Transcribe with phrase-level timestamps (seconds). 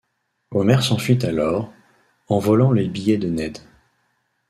[0.49, 1.71] Homer s'enfuit alors,
[2.27, 3.59] en volant les billets de Ned.